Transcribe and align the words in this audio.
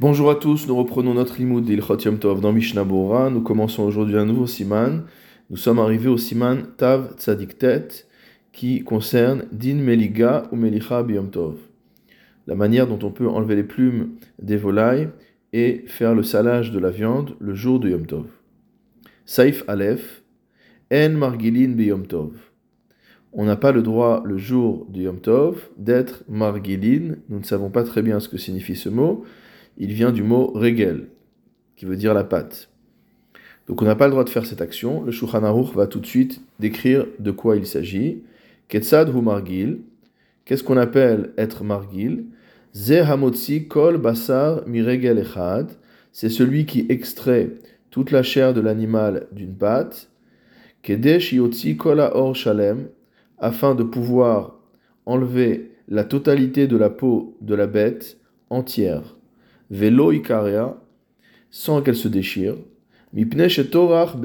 Bonjour 0.00 0.30
à 0.30 0.36
tous, 0.36 0.68
nous 0.68 0.76
reprenons 0.76 1.14
notre 1.14 1.38
limoud 1.38 1.64
d'Ilchot 1.64 1.98
Yom 1.98 2.20
Tov 2.20 2.40
dans 2.40 2.52
Mishnah 2.52 2.84
Bora. 2.84 3.30
Nous 3.30 3.40
commençons 3.40 3.82
aujourd'hui 3.82 4.16
un 4.16 4.26
nouveau 4.26 4.46
siman. 4.46 5.02
Nous 5.50 5.56
sommes 5.56 5.80
arrivés 5.80 6.08
au 6.08 6.16
siman 6.16 6.68
Tav 6.76 7.16
Tzadik 7.16 7.58
Tet 7.58 7.88
qui 8.52 8.84
concerne 8.84 9.46
Din 9.50 9.74
Meliga 9.74 10.44
ou 10.52 10.56
Melicha 10.56 11.02
Biyom 11.02 11.30
Tov. 11.30 11.56
La 12.46 12.54
manière 12.54 12.86
dont 12.86 13.00
on 13.04 13.10
peut 13.10 13.26
enlever 13.26 13.56
les 13.56 13.64
plumes 13.64 14.10
des 14.40 14.56
volailles 14.56 15.08
et 15.52 15.82
faire 15.88 16.14
le 16.14 16.22
salage 16.22 16.70
de 16.70 16.78
la 16.78 16.90
viande 16.90 17.34
le 17.40 17.54
jour 17.54 17.80
de 17.80 17.90
Yom 17.90 18.06
Tov. 18.06 18.26
Saif 19.26 19.64
Aleph, 19.66 20.22
En 20.92 21.10
Margilin 21.10 21.70
Biyom 21.70 22.06
Tov. 22.06 22.34
On 23.32 23.46
n'a 23.46 23.56
pas 23.56 23.72
le 23.72 23.82
droit 23.82 24.22
le 24.24 24.38
jour 24.38 24.86
de 24.90 25.00
Yom 25.00 25.18
Tov 25.18 25.70
d'être 25.76 26.22
Margilin. 26.28 27.16
Nous 27.28 27.40
ne 27.40 27.44
savons 27.44 27.70
pas 27.70 27.82
très 27.82 28.02
bien 28.02 28.20
ce 28.20 28.28
que 28.28 28.38
signifie 28.38 28.76
ce 28.76 28.90
mot 28.90 29.24
il 29.78 29.92
vient 29.92 30.10
du 30.10 30.24
mot 30.24 30.50
regel, 30.54 31.06
qui 31.76 31.84
veut 31.84 31.96
dire 31.96 32.12
la 32.12 32.24
pâte. 32.24 32.68
Donc 33.68 33.80
on 33.80 33.84
n'a 33.84 33.94
pas 33.94 34.06
le 34.06 34.10
droit 34.10 34.24
de 34.24 34.30
faire 34.30 34.44
cette 34.44 34.60
action. 34.60 35.02
Le 35.04 35.12
Shulchan 35.12 35.62
va 35.62 35.86
tout 35.86 36.00
de 36.00 36.06
suite 36.06 36.40
décrire 36.58 37.06
de 37.18 37.30
quoi 37.30 37.56
il 37.56 37.66
s'agit. 37.66 38.22
Ketsad 38.68 39.14
hu 39.14 39.20
margil. 39.20 39.80
Qu'est-ce 40.44 40.64
qu'on 40.64 40.78
appelle 40.78 41.32
être 41.36 41.62
margil? 41.62 42.24
Ze 42.74 42.94
hamotzi 42.94 43.68
kol 43.68 43.98
basar 43.98 44.62
echad. 44.66 45.72
C'est 46.12 46.30
celui 46.30 46.66
qui 46.66 46.86
extrait 46.88 47.50
toute 47.90 48.10
la 48.10 48.22
chair 48.22 48.54
de 48.54 48.60
l'animal 48.60 49.28
d'une 49.32 49.54
pâte. 49.54 50.08
Kedesh 50.82 51.32
yotzi 51.34 51.76
kol 51.76 52.00
or 52.00 52.34
shalem. 52.34 52.88
Afin 53.38 53.76
de 53.76 53.84
pouvoir 53.84 54.58
enlever 55.06 55.70
la 55.88 56.02
totalité 56.02 56.66
de 56.66 56.76
la 56.76 56.90
peau 56.90 57.36
de 57.40 57.54
la 57.54 57.68
bête 57.68 58.18
entière 58.50 59.17
velo 59.70 60.12
ikaria, 60.12 60.76
sans 61.50 61.82
qu'elle 61.82 61.96
se 61.96 62.08
déchire. 62.08 62.56
torach 63.70 64.16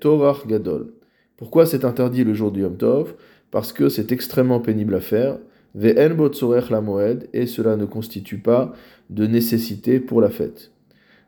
torach 0.00 0.46
gadol. 0.46 0.92
Pourquoi 1.36 1.66
c'est 1.66 1.84
interdit 1.84 2.24
le 2.24 2.34
jour 2.34 2.52
du 2.52 2.60
Yom 2.60 2.76
Tov? 2.76 3.14
Parce 3.50 3.72
que 3.72 3.88
c'est 3.88 4.12
extrêmement 4.12 4.60
pénible 4.60 4.94
à 4.94 5.00
faire. 5.00 5.38
Ve'en 5.74 6.70
la 6.70 6.80
moed, 6.80 7.28
et 7.32 7.46
cela 7.46 7.76
ne 7.76 7.84
constitue 7.84 8.38
pas 8.38 8.72
de 9.10 9.26
nécessité 9.26 9.98
pour 9.98 10.20
la 10.20 10.30
fête. 10.30 10.70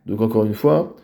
Donc 0.06 0.20
encore 0.20 0.44
une 0.44 0.54
fois, 0.54 0.96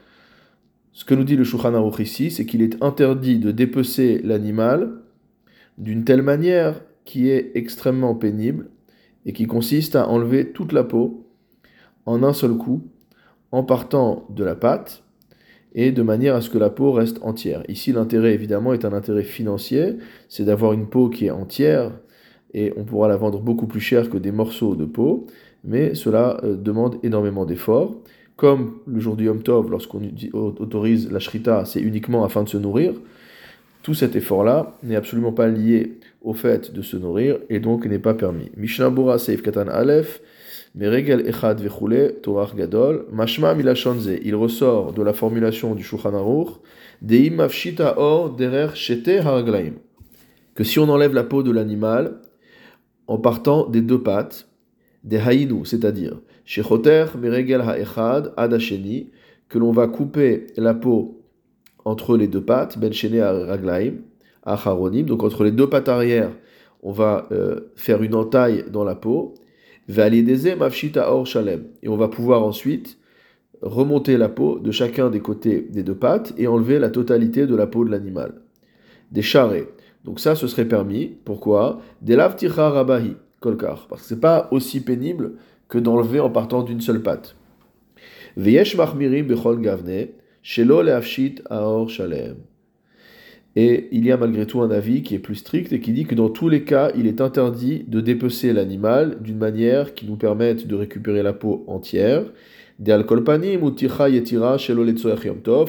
ce 0.93 1.05
que 1.05 1.15
nous 1.15 1.25
dit 1.25 1.37
le 1.37 1.45
Shulchan 1.45 1.75
Aruch 1.75 1.99
ici, 2.01 2.31
c'est 2.31 2.47
qu'il 2.47 2.63
est 2.63 2.81
interdit 2.83 3.39
de 3.39 3.51
dépecer 3.51 4.21
l'animal 4.23 4.93
d'une 5.79 6.05
telle 6.05 6.23
manière 6.23 6.81
qui 7.05 7.31
est 7.31 7.53
extrêmement 7.55 8.15
pénible 8.15 8.69
et 9.27 9.33
qui 9.33 9.47
consiste 9.47 9.97
à 9.97 10.09
enlever 10.09 10.53
toute 10.53 10.73
la 10.73 10.85
peau 10.85 11.22
en 12.07 12.23
un 12.23 12.33
seul 12.33 12.53
coup, 12.53 12.83
en 13.51 13.63
partant 13.63 14.27
de 14.31 14.45
la 14.45 14.55
pâte 14.55 15.03
et 15.75 15.93
de 15.93 16.03
manière 16.03 16.35
à 16.35 16.41
ce 16.41 16.51
que 16.51 16.59
la 16.59 16.71
peau 16.71 16.93
reste 16.93 17.19
entière. 17.23 17.63
Ici, 17.69 17.93
l'intérêt 17.93 18.35
évidemment 18.35 18.73
est 18.73 18.85
un 18.85 18.93
intérêt 18.93 19.23
financier, 19.23 19.97
c'est 20.29 20.45
d'avoir 20.45 20.73
une 20.73 20.87
peau 20.87 21.09
qui 21.09 21.27
est 21.27 21.31
entière 21.31 21.93
et 22.55 22.73
on 22.77 22.85
pourra 22.85 23.09
la 23.09 23.17
vendre 23.17 23.41
beaucoup 23.41 23.67
plus 23.67 23.81
cher 23.81 24.11
que 24.11 24.19
des 24.19 24.33
morceaux 24.33 24.75
de 24.75 24.85
peau, 24.85 25.27
mais 25.65 25.95
cela 25.95 26.39
euh, 26.45 26.57
demande 26.57 26.99
énormément 27.03 27.45
d'efforts. 27.45 27.95
Comme 28.37 28.79
le 28.87 28.99
jour 28.99 29.17
du 29.17 29.25
Yom 29.27 29.43
Tov, 29.43 29.71
lorsqu'on 29.71 30.01
autorise 30.33 31.11
la 31.13 31.21
shrita, 31.21 31.65
c'est 31.65 31.81
uniquement 31.81 32.25
afin 32.25 32.43
de 32.43 32.49
se 32.49 32.57
nourrir. 32.57 32.95
Tout 33.83 33.95
cet 33.95 34.17
effort-là 34.17 34.77
n'est 34.83 34.97
absolument 34.97 35.33
pas 35.33 35.49
lié 35.49 35.99
au 36.23 36.35
fait 36.35 36.73
de 36.73 36.83
se 36.83 36.97
nourrir 36.97 37.39
et 37.51 37.61
donc 37.61 37.87
n'est 37.87 37.99
pas 37.99 38.15
permis. 38.15 38.51
Mishnah 38.57 38.91
Bora 38.91 39.19
Seif 39.19 39.43
Katan 39.43 39.69
Aleph 39.69 40.21
echad 40.79 42.23
torach 42.23 42.55
gadol, 42.55 43.07
mashma 43.13 43.55
milashonze. 43.55 44.19
Il 44.25 44.35
ressort 44.35 44.93
de 44.93 45.03
la 45.03 45.13
formulation 45.13 45.75
du 45.75 45.83
Shulchan 45.83 46.15
Aruch, 46.15 46.61
deim 47.01 47.37
mafshita 47.37 47.95
or 47.97 48.31
derer 48.37 48.75
shete 48.75 49.21
haraglaim. 49.21 49.75
Que 50.55 50.65
si 50.65 50.79
on 50.79 50.89
enlève 50.89 51.15
la 51.15 51.25
peau 51.25 51.43
de 51.43 51.51
l'animal 51.51 52.21
en 53.07 53.19
partant 53.19 53.69
des 53.69 53.83
deux 53.83 54.03
pattes, 54.03 54.49
des 55.05 55.19
haïnu, 55.19 55.65
c'est-à-dire 55.65 56.21
shechoter 56.45 57.07
meregel 57.19 57.61
ha'echad 57.61 58.33
adasheni, 58.37 59.11
que 59.49 59.59
l'on 59.59 59.73
va 59.73 59.89
couper 59.89 60.47
la 60.57 60.75
peau 60.75 61.23
entre 61.85 62.17
les 62.17 62.29
deux 62.29 62.43
pattes, 62.43 62.79
ben 62.79 62.93
shene 62.93 63.19
haraglaim, 63.21 63.95
acharonim, 64.45 65.05
donc 65.05 65.23
entre 65.23 65.45
les 65.45 65.51
deux 65.51 65.69
pattes 65.69 65.89
arrière, 65.89 66.31
on 66.83 66.93
va 66.93 67.29
euh, 67.33 67.73
faire 67.77 68.03
une 68.03 68.15
entaille 68.15 68.65
dans 68.71 68.85
la 68.85 68.95
peau, 68.95 69.35
et 69.89 71.89
on 71.89 71.97
va 71.97 72.09
pouvoir 72.09 72.45
ensuite 72.45 72.99
remonter 73.63 74.17
la 74.17 74.29
peau 74.29 74.59
de 74.59 74.71
chacun 74.71 75.11
des 75.11 75.21
côtés 75.21 75.67
des 75.71 75.83
deux 75.83 75.95
pattes 75.95 76.35
et 76.37 76.47
enlever 76.47 76.79
la 76.79 76.91
totalité 76.91 77.47
de 77.47 77.55
la 77.55 77.67
peau 77.67 77.85
de 77.85 77.91
l'animal. 77.91 78.35
Des 79.11 79.23
charrets. 79.23 79.69
Donc 80.05 80.21
ça, 80.21 80.35
ce 80.35 80.47
serait 80.47 80.67
permis. 80.67 81.17
Pourquoi? 81.25 81.81
Des 82.01 82.17
rabahi, 82.17 83.17
kolkar. 83.41 83.87
Parce 83.89 84.03
que 84.03 84.09
c'est 84.09 84.21
pas 84.21 84.49
aussi 84.51 84.81
pénible 84.81 85.35
que 85.69 85.79
d'enlever 85.79 86.21
en 86.21 86.31
partant 86.31 86.63
d'une 86.63 86.81
seule 86.81 87.03
patte. 87.03 87.37
Veyesh 88.37 88.77
bechol 88.77 89.61
gavne, 89.61 90.09
shelo 90.43 90.83
aor 91.51 91.89
shalem. 91.89 92.37
Et 93.55 93.89
il 93.93 94.07
y 94.07 94.13
a 94.13 94.17
malgré 94.17 94.47
tout 94.47 94.63
un 94.63 94.71
avis 94.71 95.03
qui 95.03 95.15
est 95.15 95.19
plus 95.19 95.35
strict 95.35 95.73
et 95.73 95.81
qui 95.81 95.93
dit 95.93 96.07
que 96.07 96.15
dans 96.15 96.31
tous 96.31 96.49
les 96.49 96.65
cas, 96.65 96.91
il 96.97 97.07
est 97.07 97.21
interdit 97.21 97.85
de 97.87 98.01
dépecer 98.01 98.53
l'animal 98.53 99.19
d'une 99.21 99.37
manière 99.37 99.93
qui 99.95 100.07
nous 100.07 100.17
permette 100.17 100.67
de 100.67 100.75
récupérer 100.75 101.23
la 101.23 101.35
peau 101.35 101.65
entière. 101.67 102.25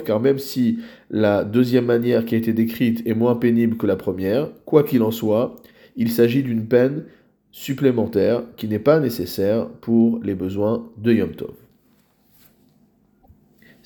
Car 0.05 0.19
même 0.21 0.39
si 0.39 0.79
la 1.11 1.43
deuxième 1.43 1.85
manière 1.85 2.25
qui 2.25 2.35
a 2.35 2.37
été 2.37 2.53
décrite 2.53 3.05
est 3.05 3.13
moins 3.13 3.35
pénible 3.35 3.75
que 3.75 3.85
la 3.85 3.97
première, 3.97 4.49
quoi 4.65 4.83
qu'il 4.83 5.03
en 5.03 5.11
soit, 5.11 5.57
il 5.97 6.09
s'agit 6.09 6.41
d'une 6.41 6.65
peine 6.65 7.03
supplémentaire 7.51 8.43
qui 8.55 8.67
n'est 8.67 8.79
pas 8.79 8.99
nécessaire 8.99 9.67
pour 9.67 10.19
les 10.23 10.35
besoins 10.35 10.89
de 10.97 11.13
Yom 11.13 11.31
Tov. 11.35 11.53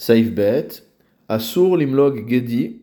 Bet, 0.08 0.68
Asur 1.28 1.76
Limlog 1.76 2.30
Gedi, 2.30 2.82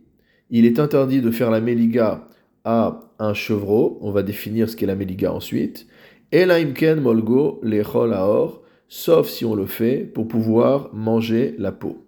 il 0.57 0.67
est 0.67 0.79
interdit 0.79 1.21
de 1.21 1.33
faire 1.33 1.51
la 1.51 1.61
méliga 1.61 2.29
à 2.65 3.01
un 3.19 3.35
chevreau. 3.35 3.99
On 4.03 4.13
va 4.13 4.23
définir 4.23 4.71
ce 4.71 4.77
qu'est 4.77 4.87
la 4.87 4.95
méliga 4.95 5.33
ensuite. 5.33 5.89
Et 6.31 6.47
la 6.47 6.61
molgo 6.95 7.59
lechol 7.65 8.15
aor, 8.15 8.63
sauf 8.87 9.29
si 9.29 9.45
on 9.45 9.57
le 9.57 9.67
fait 9.67 9.99
pour 9.99 10.29
pouvoir 10.29 10.95
manger 10.95 11.57
la 11.59 11.73
peau. 11.73 12.07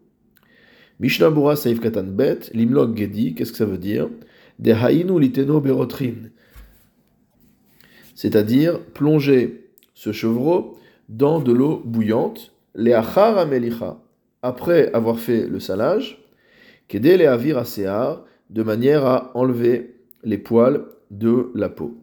Mishnah 1.01 1.31
Bura 1.31 1.57
Saif 1.57 1.81
Katan 1.81 2.05
Bet, 2.05 2.51
limlog 2.55 2.97
gedi, 2.97 3.35
qu'est-ce 3.35 3.51
que 3.51 3.59
ça 3.59 3.65
veut 3.65 3.79
dire? 3.79 4.09
De 4.61 4.71
hainu 4.71 5.19
liteno 5.19 5.61
berotrin. 5.61 6.31
C'est-à-dire 8.15 8.79
plonger 8.95 9.73
ce 9.93 10.13
chevreau 10.13 10.79
dans 11.09 11.41
de 11.41 11.51
l'eau 11.51 11.83
bouillante, 11.85 12.53
les 12.77 12.93
achar 12.93 13.45
après 14.43 14.93
avoir 14.93 15.19
fait 15.19 15.49
le 15.49 15.59
salage, 15.59 16.23
kede 16.87 17.19
le 17.19 17.29
avir 17.29 17.59
de 18.51 18.63
manière 18.63 19.05
à 19.07 19.31
enlever 19.37 19.97
les 20.25 20.39
poils 20.39 20.85
de 21.11 21.51
la 21.55 21.69
peau. 21.69 21.97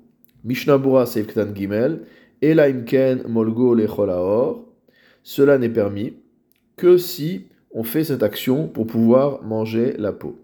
Mishnah 0.44 0.78
Bura 0.78 1.06
Seifktan 1.06 1.56
Gimel, 1.56 2.02
Elaimken 2.42 3.24
Molgo 3.28 3.74
Lecholaor, 3.74 4.66
cela 5.24 5.58
n'est 5.58 5.70
permis 5.70 6.14
que 6.76 6.98
si 6.98 7.48
on 7.72 7.84
fait 7.84 8.04
cette 8.04 8.24
action 8.24 8.68
pour 8.68 8.88
pouvoir 8.88 9.42
manger 9.44 9.96
la 9.98 10.12
peau. 10.12 10.40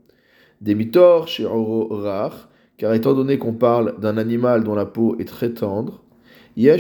Demitor 0.62 1.28
chez 1.28 1.46
Rach, 1.46 2.48
car 2.78 2.94
étant 2.94 3.14
donné 3.14 3.38
qu'on 3.38 3.54
parle 3.54 4.00
d'un 4.00 4.18
animal 4.18 4.64
dont 4.64 4.76
la 4.76 4.86
peau 4.86 5.16
est 5.20 5.28
très 5.28 5.52
tendre, 5.52 6.04
il 6.56 6.64
y 6.64 6.70
a 6.70 6.76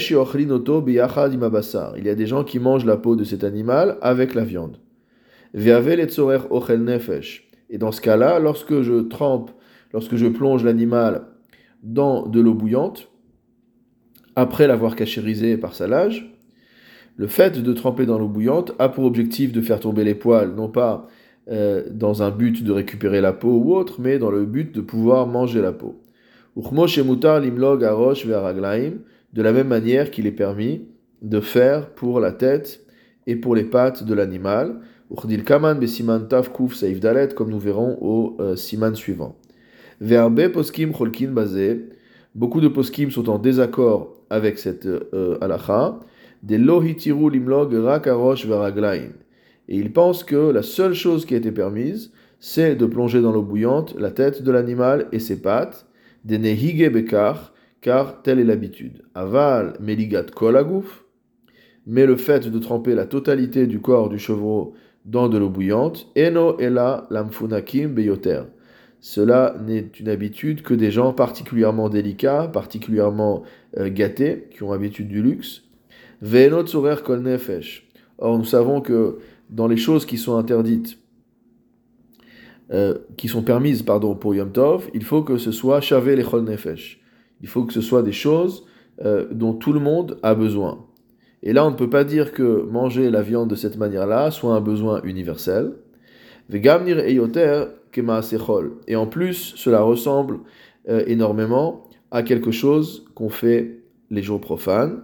des 2.16 2.26
gens 2.26 2.44
qui 2.44 2.60
mangent 2.60 2.86
la 2.86 2.98
peau 2.98 3.16
de 3.16 3.24
cet 3.24 3.44
animal 3.44 3.98
avec 4.02 4.34
la 4.34 4.44
viande. 4.44 4.78
ochel 5.54 6.84
nefesh. 6.84 7.49
Et 7.70 7.78
dans 7.78 7.92
ce 7.92 8.02
cas-là, 8.02 8.40
lorsque 8.40 8.82
je 8.82 9.02
trempe, 9.02 9.52
lorsque 9.94 10.16
je 10.16 10.28
plonge 10.28 10.64
l'animal 10.64 11.28
dans 11.84 12.26
de 12.26 12.40
l'eau 12.40 12.54
bouillante, 12.54 13.10
après 14.36 14.68
l'avoir 14.68 14.96
cachérisé 14.96 15.58
par 15.58 15.76
salage, 15.76 16.36
le 17.18 17.28
fait 17.28 17.62
de 17.62 17.74
tremper 17.74 18.06
dans 18.06 18.18
l'eau 18.18 18.30
bouillante 18.30 18.74
a 18.80 18.90
pour 18.90 19.04
objectif 19.04 19.52
de 19.52 19.62
faire 19.62 19.80
tomber 19.80 20.04
les 20.04 20.16
poils, 20.16 20.56
non 20.56 20.70
pas 20.70 21.08
euh, 21.52 21.84
dans 21.92 22.24
un 22.24 22.32
but 22.32 22.64
de 22.64 22.72
récupérer 22.72 23.22
la 23.22 23.34
peau 23.34 23.50
ou 23.50 23.76
autre, 23.76 24.00
mais 24.00 24.20
dans 24.20 24.32
le 24.32 24.46
but 24.46 24.74
de 24.74 24.82
pouvoir 24.82 25.28
manger 25.28 25.62
la 25.62 25.72
peau. 25.72 26.00
De 29.34 29.42
la 29.42 29.52
même 29.52 29.68
manière 29.68 30.12
qu'il 30.12 30.28
est 30.28 30.32
permis 30.32 30.88
de 31.22 31.40
faire 31.40 31.90
pour 31.90 32.20
la 32.20 32.32
tête 32.32 32.86
et 33.28 33.36
pour 33.36 33.56
les 33.56 33.64
pattes 33.64 34.04
de 34.04 34.14
l'animal, 34.14 34.80
Urdil 35.12 35.44
Kaman 35.44 35.80
Besiman 35.80 36.28
Tav 36.28 36.52
Kuf 36.52 36.76
Saif 36.76 37.00
Dalet, 37.00 37.30
comme 37.30 37.50
nous 37.50 37.60
verrons 37.60 37.98
au 38.02 38.38
euh, 38.40 38.56
Siman 38.56 38.94
suivant. 38.94 39.36
Verbe 40.00 40.50
Poskim 40.50 40.94
Cholkin 40.94 41.32
Bazé. 41.32 41.90
Beaucoup 42.36 42.62
de 42.62 42.68
poskim 42.68 43.10
sont 43.10 43.28
en 43.28 43.40
désaccord 43.40 44.14
avec 44.30 44.60
cette 44.60 44.86
euh, 44.86 45.38
halacha. 45.42 46.00
des 46.44 46.60
lohitiru 46.60 47.32
limlog 47.32 47.74
rakarosh 47.74 48.46
veraglaim. 48.46 49.14
Et 49.68 49.78
il 49.78 49.92
pense 49.92 50.24
que 50.24 50.52
la 50.52 50.62
seule 50.62 50.94
chose 50.94 51.26
qui 51.26 51.34
a 51.34 51.38
été 51.38 51.52
permise, 51.52 52.12
c'est 52.40 52.76
de 52.76 52.86
plonger 52.86 53.22
dans 53.22 53.32
l'eau 53.32 53.42
bouillante 53.42 53.96
la 53.98 54.12
tête 54.12 54.44
de 54.44 54.52
l'animal 54.52 55.08
et 55.12 55.20
ses 55.20 55.42
pattes, 55.42 55.88
des 56.24 56.38
nehige 56.38 56.92
bekar, 56.92 57.54
car 57.82 58.22
telle 58.22 58.40
est 58.40 58.44
l'habitude. 58.44 59.04
Aval 59.16 59.74
meligat 59.80 60.24
kolagouf, 60.24 61.04
mais 61.88 62.06
le 62.06 62.16
fait 62.16 62.48
de 62.48 62.60
tremper 62.60 62.94
la 62.94 63.06
totalité 63.06 63.66
du 63.66 63.80
corps 63.80 64.10
du 64.10 64.20
chevreau 64.20 64.76
dans 65.06 65.30
de 65.30 65.38
l'eau 65.38 65.50
bouillante, 65.50 66.08
eno 66.16 66.60
ela 66.60 67.08
lamfunakim 67.10 67.94
beyoter. 67.94 68.44
Cela 69.02 69.56
n'est 69.66 69.92
une 70.00 70.10
habitude 70.10 70.62
que 70.62 70.74
des 70.74 70.92
gens 70.92 71.14
particulièrement 71.14 71.90
délicats, 71.90 72.48
particulièrement 72.48 73.44
euh, 73.78 73.90
gâtés, 73.90 74.50
qui 74.52 74.64
ont 74.64 74.72
l'habitude 74.72 75.08
du 75.08 75.22
luxe. 75.22 75.64
Kol 76.22 77.22
nefesh. 77.22 77.88
Or, 78.18 78.38
nous 78.38 78.46
savons 78.46 78.82
que 78.82 79.20
dans 79.50 79.68
les 79.68 79.78
choses 79.78 80.06
qui 80.06 80.18
sont 80.18 80.36
interdites, 80.36 81.00
euh, 82.72 83.00
qui 83.16 83.30
sont 83.30 83.42
permises 83.42 83.84
pardon, 83.84 84.16
pour 84.16 84.36
Yom 84.36 84.52
Tov, 84.52 84.90
il 84.94 85.04
faut 85.04 85.24
que 85.24 85.38
ce 85.38 85.52
soit 85.52 85.80
shavé 85.80 86.18
lechol 86.18 86.44
nefesh. 86.44 87.00
Il 87.42 87.48
faut 87.48 87.64
que 87.64 87.74
ce 87.74 87.82
soit 87.82 88.04
des 88.04 88.12
choses 88.12 88.66
euh, 89.06 89.28
dont 89.32 89.54
tout 89.54 89.72
le 89.72 89.80
monde 89.80 90.20
a 90.24 90.36
besoin. 90.36 90.86
Et 91.42 91.54
là, 91.54 91.66
on 91.66 91.72
ne 91.72 91.76
peut 91.76 91.90
pas 91.90 92.04
dire 92.04 92.34
que 92.34 92.68
manger 92.70 93.10
la 93.10 93.22
viande 93.22 93.50
de 93.50 93.56
cette 93.56 93.78
manière-là 93.78 94.32
soit 94.32 94.54
un 94.54 94.62
besoin 94.62 95.02
universel. 95.04 95.72
Et 96.52 97.20
en 98.96 99.08
plus, 99.08 99.54
cela 99.56 99.82
ressemble 99.82 100.40
euh, 100.90 101.04
énormément 101.08 101.84
à 102.12 102.24
quelque 102.24 102.52
chose 102.52 103.06
qu'on 103.16 103.30
fait 103.30 103.80
les 104.10 104.22
jours 104.22 104.42
profanes. 104.42 105.04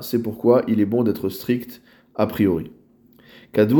C'est 0.00 0.22
pourquoi 0.22 0.62
il 0.68 0.80
est 0.80 0.86
bon 0.86 1.02
d'être 1.02 1.28
strict 1.28 1.82
a 2.14 2.26
priori. 2.26 2.70
De. 3.54 3.74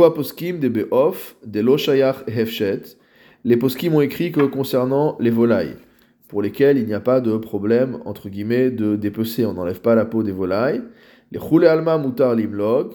Les 3.45 3.57
poskim 3.57 3.95
ont 3.95 4.01
écrit 4.01 4.33
que 4.33 4.41
concernant 4.41 5.17
les 5.21 5.31
volailles, 5.31 5.77
pour 6.29 6.43
lesquelles 6.43 6.79
il 6.79 6.87
n'y 6.87 6.95
a 6.95 7.01
pas 7.01 7.21
de 7.21 7.37
problème 7.37 7.99
entre 8.05 8.29
guillemets 8.29 8.71
de 8.71 8.97
dépecer, 8.97 9.47
on 9.47 9.55
n'enlève 9.55 9.81
pas 9.81 9.95
la 9.95 10.05
peau 10.05 10.23
des 10.23 10.33
volailles. 10.33 10.83
Les 11.33 11.39
choule 11.41 11.67
alma 11.67 11.99
mutar 11.99 12.35
limlog 12.35 12.93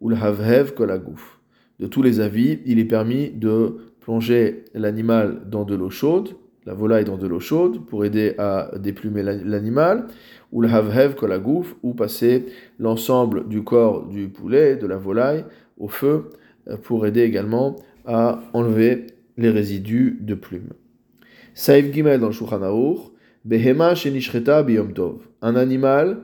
ou 0.00 0.08
le 0.08 0.16
havhev 0.16 0.74
kolagouf 0.74 1.40
de 1.82 1.88
tous 1.88 2.02
les 2.02 2.20
avis, 2.20 2.60
il 2.64 2.78
est 2.78 2.84
permis 2.84 3.30
de 3.30 3.78
plonger 4.00 4.64
l'animal 4.72 5.42
dans 5.50 5.64
de 5.64 5.74
l'eau 5.74 5.90
chaude, 5.90 6.30
la 6.64 6.74
volaille 6.74 7.04
dans 7.04 7.16
de 7.16 7.26
l'eau 7.26 7.40
chaude, 7.40 7.84
pour 7.86 8.04
aider 8.04 8.36
à 8.38 8.70
déplumer 8.78 9.24
l'animal, 9.24 10.06
ou 10.52 10.60
le 10.60 10.68
havhev 10.68 11.16
kolagouf, 11.16 11.74
ou 11.82 11.92
passer 11.92 12.46
l'ensemble 12.78 13.48
du 13.48 13.64
corps 13.64 14.06
du 14.06 14.28
poulet, 14.28 14.76
de 14.76 14.86
la 14.86 14.96
volaille, 14.96 15.44
au 15.76 15.88
feu, 15.88 16.30
euh, 16.68 16.76
pour 16.76 17.04
aider 17.04 17.22
également 17.22 17.74
à 18.06 18.40
enlever 18.52 19.08
les 19.36 19.50
résidus 19.50 20.18
de 20.20 20.34
plumes. 20.34 20.70
Saïf 21.54 21.92
Gimel 21.92 22.20
dans 22.20 22.30
Behema 23.44 23.94
Shenishreta 23.94 24.62
Biyom 24.62 24.92
Tov. 24.92 25.16
Un 25.42 25.56
animal 25.56 26.18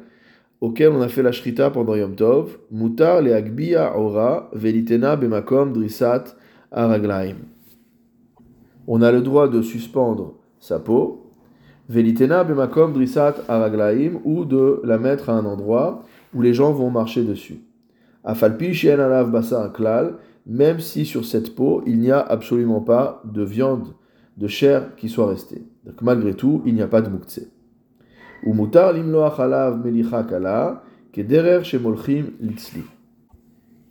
auquel 0.60 0.90
on 0.90 1.00
a 1.00 1.08
fait 1.08 1.22
la 1.22 1.32
shrita 1.32 1.70
pendant 1.70 1.94
Yom 1.94 2.14
Tov, 2.14 2.58
mutar 2.70 3.22
le 3.22 3.34
agbiya 3.34 3.96
ora 3.96 4.48
velitena 4.52 5.16
bemakom 5.16 5.72
drisat 5.72 6.36
araglaim. 6.72 7.36
On 8.86 9.02
a 9.02 9.12
le 9.12 9.20
droit 9.20 9.48
de 9.48 9.62
suspendre 9.62 10.34
sa 10.58 10.78
peau, 10.78 11.31
velitena 11.88 12.42
bemakom 12.42 12.92
drisat 12.92 13.34
araglaim, 13.48 14.20
ou 14.24 14.44
de 14.44 14.81
la 14.84 14.98
mettre 14.98 15.31
à 15.31 15.34
un 15.34 15.44
endroit 15.44 16.04
où 16.34 16.42
les 16.42 16.54
gens 16.54 16.72
vont 16.72 16.90
marcher 16.90 17.22
dessus. 17.22 17.60
Afalpi 18.24 18.74
shien 18.74 18.98
alav 18.98 19.31
basar 19.31 19.72
klal, 19.72 20.14
même 20.46 20.81
si 20.81 21.06
sur 21.06 21.24
cette 21.24 21.54
peau 21.54 21.82
il 21.86 22.00
n'y 22.00 22.10
a 22.10 22.20
absolument 22.20 22.81
pas 22.81 23.22
de 23.24 23.42
viande, 23.42 23.94
de 24.38 24.46
chair 24.46 24.94
qui 24.96 25.08
soit 25.08 25.29
restée. 25.29 25.62
Donc 25.85 26.00
malgré 26.00 26.35
tout, 26.35 26.62
il 26.64 26.75
n'y 26.75 26.82
a 26.82 26.87
pas 26.87 27.02
de 27.02 27.11
mouktseh. 27.11 27.49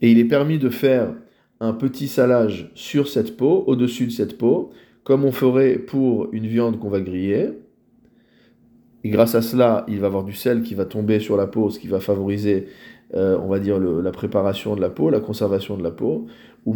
Et 0.01 0.11
il 0.11 0.19
est 0.19 0.25
permis 0.25 0.57
de 0.57 0.69
faire 0.69 1.13
un 1.59 1.73
petit 1.73 2.07
salage 2.07 2.71
sur 2.75 3.07
cette 3.07 3.35
peau, 3.35 3.63
au-dessus 3.67 4.05
de 4.05 4.11
cette 4.11 4.37
peau, 4.37 4.71
comme 5.03 5.25
on 5.25 5.31
ferait 5.31 5.77
pour 5.77 6.29
une 6.31 6.47
viande 6.47 6.79
qu'on 6.79 6.89
va 6.89 7.01
griller. 7.01 7.49
Et 9.03 9.09
grâce 9.09 9.35
à 9.35 9.41
cela, 9.41 9.85
il 9.87 9.99
va 9.99 10.07
avoir 10.07 10.23
du 10.23 10.33
sel 10.33 10.61
qui 10.61 10.75
va 10.75 10.85
tomber 10.85 11.19
sur 11.19 11.35
la 11.35 11.47
peau, 11.47 11.69
ce 11.69 11.79
qui 11.79 11.87
va 11.87 11.99
favoriser, 11.99 12.67
euh, 13.15 13.37
on 13.41 13.47
va 13.47 13.59
dire, 13.59 13.79
la 13.79 14.11
préparation 14.11 14.75
de 14.75 14.81
la 14.81 14.89
peau, 14.89 15.09
la 15.09 15.19
conservation 15.19 15.77
de 15.77 15.83
la 15.83 15.91
peau. 15.91 16.27
Et 16.65 16.71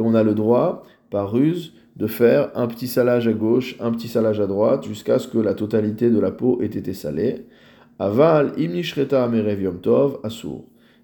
on 0.00 0.14
a 0.14 0.22
le 0.22 0.34
droit, 0.34 0.84
par 1.10 1.32
ruse, 1.32 1.74
de 1.96 2.06
faire 2.06 2.50
un 2.54 2.66
petit 2.66 2.86
salage 2.86 3.28
à 3.28 3.32
gauche, 3.32 3.76
un 3.80 3.92
petit 3.92 4.08
salage 4.08 4.40
à 4.40 4.46
droite, 4.46 4.86
jusqu'à 4.86 5.18
ce 5.18 5.28
que 5.28 5.38
la 5.38 5.54
totalité 5.54 6.10
de 6.10 6.20
la 6.20 6.30
peau 6.30 6.60
ait 6.62 6.66
été 6.66 6.92
salée. 6.92 7.46
Aval. 7.98 8.52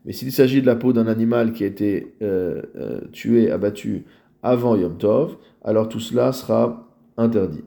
Mais 0.04 0.12
s'il 0.12 0.32
s'agit 0.32 0.62
de 0.62 0.66
la 0.66 0.76
peau 0.76 0.92
d'un 0.92 1.06
animal 1.06 1.52
qui 1.52 1.64
a 1.64 1.66
été 1.66 2.14
euh, 2.22 2.62
euh, 2.76 3.00
tué, 3.12 3.50
abattu 3.50 4.04
avant 4.42 4.76
yom 4.76 4.96
tov, 4.96 5.36
alors 5.62 5.88
tout 5.88 6.00
cela 6.00 6.32
sera 6.32 6.88
interdit. 7.16 7.64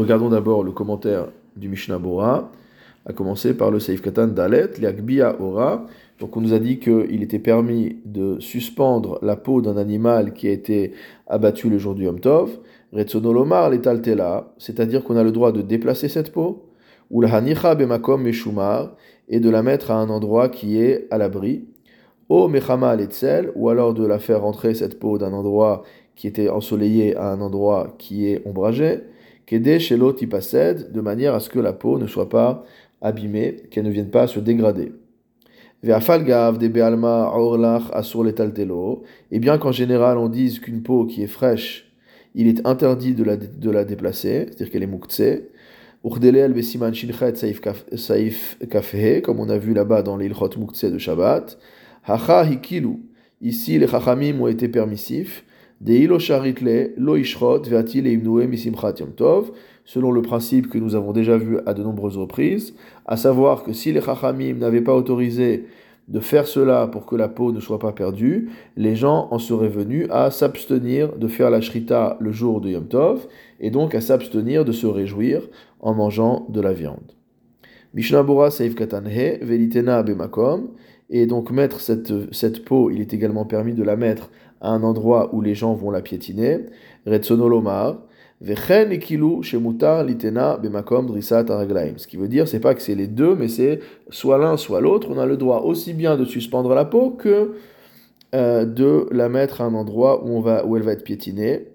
Regardons 0.00 0.30
d'abord 0.30 0.64
le 0.64 0.72
commentaire 0.72 1.26
du 1.56 1.68
Mishnah 1.68 1.98
Bora, 1.98 2.50
à 3.04 3.12
commencer 3.12 3.52
par 3.52 3.70
le 3.70 3.80
Seif 3.80 4.00
Katan 4.00 4.28
Dalet, 4.28 4.70
Liakbia 4.80 5.36
Ora, 5.38 5.84
donc 6.18 6.38
on 6.38 6.40
nous 6.40 6.54
a 6.54 6.58
dit 6.58 6.78
qu'il 6.78 7.22
était 7.22 7.38
permis 7.38 7.98
de 8.06 8.40
suspendre 8.40 9.18
la 9.20 9.36
peau 9.36 9.60
d'un 9.60 9.76
animal 9.76 10.32
qui 10.32 10.48
a 10.48 10.52
été 10.52 10.94
abattu 11.26 11.68
le 11.68 11.76
jour 11.76 11.94
du 11.94 12.04
Yom 12.04 12.18
Tov, 12.18 12.48
Retsonolomar 12.94 13.68
letaltela, 13.68 14.54
c'est-à-dire 14.56 15.04
qu'on 15.04 15.18
a 15.18 15.22
le 15.22 15.32
droit 15.32 15.52
de 15.52 15.60
déplacer 15.60 16.08
cette 16.08 16.32
peau, 16.32 16.70
ou 17.10 17.20
la 17.20 17.34
hanicha 17.34 17.74
bemakom 17.74 18.22
meshumar, 18.22 18.96
et 19.28 19.38
de 19.38 19.50
la 19.50 19.62
mettre 19.62 19.90
à 19.90 19.96
un 19.96 20.08
endroit 20.08 20.48
qui 20.48 20.80
est 20.80 21.08
à 21.10 21.18
l'abri, 21.18 21.66
o 22.30 22.48
mechama 22.48 22.96
letzel, 22.96 23.52
ou 23.54 23.68
alors 23.68 23.92
de 23.92 24.06
la 24.06 24.18
faire 24.18 24.40
rentrer 24.40 24.72
cette 24.72 24.98
peau 24.98 25.18
d'un 25.18 25.34
endroit 25.34 25.82
qui 26.16 26.26
était 26.26 26.48
ensoleillé 26.48 27.14
à 27.16 27.32
un 27.32 27.42
endroit 27.42 27.94
qui 27.98 28.28
est 28.28 28.40
ombragé, 28.46 29.00
de 29.58 31.00
manière 31.00 31.34
à 31.34 31.40
ce 31.40 31.48
que 31.48 31.58
la 31.58 31.72
peau 31.72 31.98
ne 31.98 32.06
soit 32.06 32.28
pas 32.28 32.64
abîmée, 33.00 33.56
qu'elle 33.70 33.84
ne 33.84 33.90
vienne 33.90 34.10
pas 34.10 34.26
se 34.26 34.38
dégrader. 34.40 34.92
Et 35.82 35.88
bien 39.38 39.58
qu'en 39.58 39.72
général 39.72 40.18
on 40.18 40.28
dise 40.28 40.58
qu'une 40.60 40.82
peau 40.82 41.06
qui 41.06 41.22
est 41.22 41.26
fraîche, 41.26 41.90
il 42.34 42.46
est 42.46 42.66
interdit 42.66 43.14
de 43.14 43.24
la, 43.24 43.36
de 43.36 43.70
la 43.70 43.84
déplacer, 43.84 44.46
c'est-à-dire 44.46 44.70
qu'elle 44.70 44.82
est 44.82 44.86
muktse. 44.86 45.22
comme 49.22 49.40
on 49.40 49.48
a 49.48 49.58
vu 49.58 49.74
là-bas 49.74 50.02
dans 50.02 50.16
l'ilchot 50.16 50.50
muktse 50.58 50.84
de 50.84 50.98
Shabbat. 50.98 51.58
Ici, 53.42 53.78
les 53.78 53.86
chachamim 53.88 54.40
ont 54.40 54.46
été 54.46 54.68
permissifs. 54.68 55.44
Selon 59.84 60.12
le 60.12 60.22
principe 60.22 60.68
que 60.68 60.78
nous 60.78 60.94
avons 60.94 61.12
déjà 61.12 61.36
vu 61.36 61.58
à 61.66 61.74
de 61.74 61.82
nombreuses 61.82 62.16
reprises, 62.16 62.74
à 63.06 63.16
savoir 63.16 63.64
que 63.64 63.72
si 63.72 63.92
les 63.92 64.00
Chachamim 64.00 64.54
n'avaient 64.54 64.82
pas 64.82 64.94
autorisé 64.94 65.66
de 66.06 66.20
faire 66.20 66.46
cela 66.46 66.86
pour 66.86 67.06
que 67.06 67.16
la 67.16 67.28
peau 67.28 67.52
ne 67.52 67.60
soit 67.60 67.78
pas 67.78 67.92
perdue, 67.92 68.50
les 68.76 68.96
gens 68.96 69.28
en 69.30 69.38
seraient 69.38 69.68
venus 69.68 70.06
à 70.10 70.30
s'abstenir 70.30 71.16
de 71.16 71.28
faire 71.28 71.50
la 71.50 71.60
shrita 71.60 72.16
le 72.20 72.32
jour 72.32 72.60
de 72.60 72.70
Yom 72.70 72.86
Tov, 72.86 73.26
et 73.60 73.70
donc 73.70 73.94
à 73.94 74.00
s'abstenir 74.00 74.64
de 74.64 74.72
se 74.72 74.86
réjouir 74.86 75.42
en 75.80 75.94
mangeant 75.94 76.46
de 76.48 76.60
la 76.60 76.72
viande. 76.72 77.12
Mishnah 77.94 78.22
Bora 78.22 78.50
Saif 78.50 78.74
Katanhe, 78.74 79.38
Velitena 79.40 80.02
Bemakom, 80.02 80.68
et 81.10 81.26
donc 81.26 81.50
mettre 81.50 81.80
cette, 81.80 82.12
cette 82.32 82.64
peau, 82.64 82.90
il 82.90 83.00
est 83.00 83.12
également 83.12 83.44
permis 83.44 83.74
de 83.74 83.82
la 83.82 83.96
mettre 83.96 84.30
à 84.60 84.70
un 84.70 84.82
endroit 84.82 85.34
où 85.34 85.40
les 85.40 85.54
gens 85.54 85.74
vont 85.74 85.90
la 85.90 86.02
piétiner. 86.02 86.66
Retsonolomar, 87.06 87.98
ce 88.42 88.56
qui 92.06 92.16
veut 92.16 92.28
dire, 92.28 92.48
c'est 92.48 92.60
pas 92.60 92.74
que 92.74 92.80
c'est 92.80 92.94
les 92.94 93.06
deux, 93.06 93.34
mais 93.34 93.48
c'est 93.48 93.80
soit 94.08 94.38
l'un, 94.38 94.56
soit 94.56 94.80
l'autre. 94.80 95.08
On 95.10 95.18
a 95.18 95.26
le 95.26 95.36
droit 95.36 95.60
aussi 95.60 95.92
bien 95.92 96.16
de 96.16 96.24
suspendre 96.24 96.74
la 96.74 96.86
peau 96.86 97.10
que 97.10 97.52
euh, 98.34 98.64
de 98.64 99.06
la 99.10 99.28
mettre 99.28 99.60
à 99.60 99.64
un 99.64 99.74
endroit 99.74 100.24
où, 100.24 100.30
on 100.30 100.40
va, 100.40 100.64
elle 100.64 100.82
va 100.82 100.92
être 100.92 101.04
piétinée. 101.04 101.66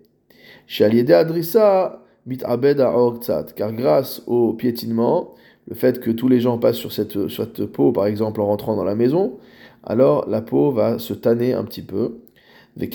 Car 3.56 3.74
grâce 3.74 4.24
au 4.26 4.54
piétinement, 4.54 5.36
le 5.68 5.76
fait 5.76 6.00
que 6.00 6.10
tous 6.10 6.28
les 6.28 6.40
gens 6.40 6.58
passent 6.58 6.78
sur 6.78 6.92
cette, 6.92 7.28
sur 7.28 7.44
cette 7.46 7.66
peau, 7.68 7.92
par 7.92 8.08
exemple 8.08 8.42
en 8.42 8.48
rentrant 8.48 8.76
dans 8.76 8.84
la 8.84 8.96
maison, 8.96 9.38
alors 9.84 10.28
la 10.28 10.42
peau 10.42 10.72
va 10.72 10.98
se 10.98 11.14
tanner 11.14 11.54
un 11.54 11.64
petit 11.64 11.84
peu. 11.84 12.22
Et 12.78 12.90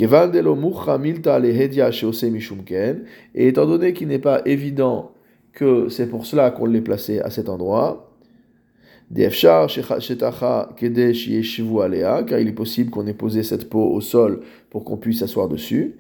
étant 3.49 3.67
donné 3.67 3.95
qu'il 3.95 4.09
n'est 4.09 4.19
pas 4.19 4.43
évident 4.45 5.13
que 5.53 5.89
c'est 5.89 6.07
pour 6.07 6.27
cela 6.27 6.51
qu'on 6.51 6.67
l'ait 6.67 6.83
placé 6.83 7.21
à 7.21 7.31
cet 7.31 7.49
endroit. 7.49 8.07
car 9.13 9.69
il 12.39 12.49
est 12.49 12.53
possible 12.53 12.91
qu'on 12.91 13.07
ait 13.07 13.15
posé 13.15 13.43
cette 13.43 13.69
peau 13.69 13.91
au 13.91 14.01
sol 14.01 14.41
pour 14.69 14.85
qu'on 14.85 14.97
puisse 14.97 15.21
s'asseoir 15.21 15.49
dessus. 15.49 15.97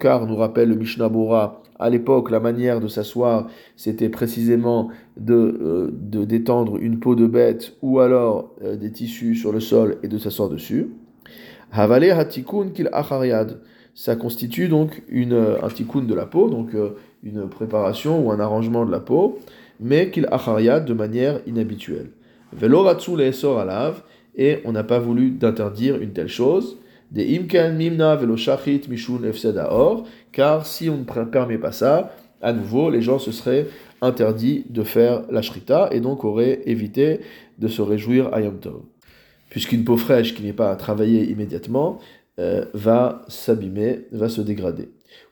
car 0.00 0.26
nous 0.26 0.36
rappelle 0.36 0.68
le 0.68 0.76
Mishnah 0.76 1.08
Bora, 1.08 1.63
à 1.78 1.90
l'époque, 1.90 2.30
la 2.30 2.40
manière 2.40 2.80
de 2.80 2.88
s'asseoir, 2.88 3.48
c'était 3.76 4.08
précisément 4.08 4.90
de, 5.16 5.34
euh, 5.34 5.90
de 5.92 6.24
détendre 6.24 6.76
une 6.76 7.00
peau 7.00 7.14
de 7.14 7.26
bête 7.26 7.76
ou 7.82 8.00
alors 8.00 8.52
euh, 8.62 8.76
des 8.76 8.92
tissus 8.92 9.34
sur 9.34 9.52
le 9.52 9.60
sol 9.60 9.96
et 10.02 10.08
de 10.08 10.18
s'asseoir 10.18 10.48
dessus. 10.48 10.90
Havale 11.72 12.10
hatikun 12.10 12.68
kil 12.68 12.88
achariad. 12.92 13.60
Ça 13.96 14.16
constitue 14.16 14.68
donc 14.68 15.02
une, 15.08 15.56
un 15.62 15.68
tikkun 15.68 16.02
de 16.02 16.14
la 16.14 16.26
peau, 16.26 16.48
donc 16.48 16.74
euh, 16.74 16.90
une 17.22 17.48
préparation 17.48 18.24
ou 18.24 18.30
un 18.30 18.40
arrangement 18.40 18.84
de 18.84 18.90
la 18.90 19.00
peau, 19.00 19.38
mais 19.80 20.10
kil 20.10 20.28
achariad 20.30 20.84
de 20.84 20.94
manière 20.94 21.40
inhabituelle. 21.46 22.10
Veloratsu 22.52 23.16
leesor 23.16 23.58
alav, 23.58 24.02
et 24.36 24.60
on 24.64 24.72
n'a 24.72 24.84
pas 24.84 24.98
voulu 24.98 25.30
d'interdire 25.30 26.00
une 26.00 26.12
telle 26.12 26.28
chose. 26.28 26.78
Car 30.32 30.66
si 30.66 30.90
on 30.90 30.96
ne 30.98 31.24
permet 31.24 31.58
pas 31.58 31.72
ça, 31.72 32.16
à 32.42 32.52
nouveau, 32.52 32.90
les 32.90 33.02
gens 33.02 33.18
se 33.18 33.32
seraient 33.32 33.66
interdits 34.02 34.64
de 34.68 34.82
faire 34.82 35.22
la 35.30 35.42
shrita 35.42 35.88
et 35.92 36.00
donc 36.00 36.24
auraient 36.24 36.60
évité 36.66 37.20
de 37.58 37.68
se 37.68 37.80
réjouir 37.82 38.32
à 38.34 38.40
Yom 38.40 38.58
Tov 38.58 38.82
puisqu'une 39.54 39.84
peau 39.84 39.96
fraîche 39.96 40.34
qui 40.34 40.42
n'est 40.42 40.52
pas 40.52 40.74
travaillée 40.74 41.30
immédiatement 41.30 42.00
euh, 42.40 42.64
va 42.74 43.22
s'abîmer, 43.28 44.00
va 44.10 44.28
se 44.28 44.40
dégrader. 44.40 44.88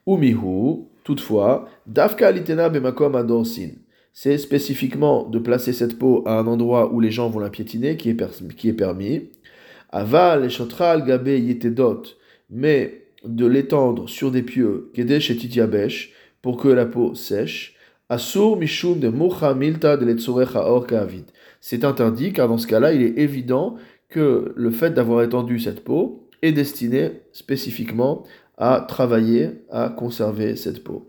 Umihu, 0.07 0.85
toutefois, 1.02 1.69
dafka 1.88 2.31
litena 2.31 2.69
bemakom 2.69 3.17
adorsin. 3.17 3.71
C'est 4.12 4.38
spécifiquement 4.38 5.29
de 5.29 5.41
placer 5.41 5.73
cette 5.73 5.99
peau 5.99 6.23
à 6.25 6.38
un 6.38 6.47
endroit 6.47 6.93
où 6.93 7.00
les 7.00 7.11
gens 7.11 7.31
vont 7.31 7.41
la 7.41 7.50
piétiner 7.50 7.97
qui 7.97 8.11
est, 8.11 8.55
qui 8.55 8.69
est 8.69 8.75
permis. 8.75 9.31
Aval 9.93 10.47
et 10.47 11.07
gabe 11.07 11.29
yetedot, 11.29 12.03
mais 12.51 13.05
de 13.25 13.47
l'étendre 13.47 14.09
sur 14.09 14.31
des 14.31 14.43
pieux, 14.43 14.91
kedesh 14.95 15.31
et 15.31 15.37
titiabesh, 15.37 16.13
pour 16.41 16.57
que 16.57 16.69
la 16.69 16.87
peau 16.87 17.15
sèche. 17.15 17.77
Asur 18.09 18.57
mishum 18.57 18.99
de 19.01 19.09
mocha 19.09 19.55
milta 19.55 19.97
de 19.97 20.57
or 20.57 20.87
C'est 21.61 21.85
interdit 21.85 22.33
car 22.33 22.49
dans 22.49 22.59
ce 22.59 22.67
cas-là, 22.67 22.93
il 22.93 23.03
est 23.03 23.19
évident 23.19 23.77
que 24.09 24.53
le 24.55 24.71
fait 24.71 24.91
d'avoir 24.91 25.23
étendu 25.23 25.59
cette 25.59 25.85
peau 25.85 26.29
est 26.43 26.53
destiné 26.53 27.23
spécifiquement 27.33 28.25
à 28.59 28.85
travailler, 28.87 29.51
à 29.71 29.89
conserver 29.89 30.57
cette 30.57 30.85
peau. 30.85 31.09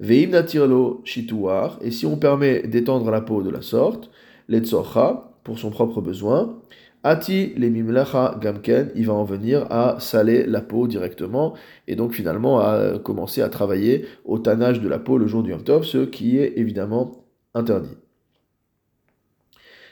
Veim 0.00 0.30
natirlo 0.30 1.00
shituar, 1.04 1.78
et 1.82 1.90
si 1.90 2.06
on 2.06 2.16
permet 2.16 2.62
d'étendre 2.62 3.10
la 3.10 3.20
peau 3.20 3.42
de 3.42 3.50
la 3.50 3.62
sorte, 3.62 4.10
l'etzocha, 4.48 5.32
pour 5.42 5.58
son 5.58 5.70
propre 5.70 6.00
besoin, 6.00 6.60
ati 7.04 7.52
les 7.56 7.70
mimlacha 7.70 8.38
gamken, 8.40 8.90
il 8.94 9.06
va 9.06 9.14
en 9.14 9.24
venir 9.24 9.66
à 9.70 9.96
saler 10.00 10.44
la 10.46 10.60
peau 10.60 10.86
directement, 10.86 11.54
et 11.86 11.96
donc 11.96 12.12
finalement 12.12 12.60
à 12.60 12.98
commencer 12.98 13.42
à 13.42 13.48
travailler 13.48 14.06
au 14.24 14.38
tannage 14.38 14.80
de 14.80 14.88
la 14.88 14.98
peau 14.98 15.18
le 15.18 15.26
jour 15.26 15.42
du 15.42 15.50
Yom 15.50 15.62
ce 15.82 16.04
qui 16.04 16.38
est 16.38 16.54
évidemment 16.56 17.24
interdit. 17.54 17.96